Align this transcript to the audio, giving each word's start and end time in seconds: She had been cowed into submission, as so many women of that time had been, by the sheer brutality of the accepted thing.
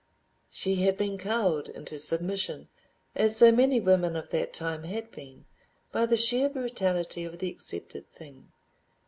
She 0.49 0.77
had 0.77 0.97
been 0.97 1.19
cowed 1.19 1.69
into 1.69 1.99
submission, 1.99 2.69
as 3.15 3.37
so 3.37 3.51
many 3.51 3.79
women 3.79 4.15
of 4.15 4.31
that 4.31 4.51
time 4.51 4.83
had 4.85 5.11
been, 5.11 5.45
by 5.91 6.07
the 6.07 6.17
sheer 6.17 6.49
brutality 6.49 7.23
of 7.23 7.37
the 7.37 7.51
accepted 7.51 8.09
thing. 8.11 8.51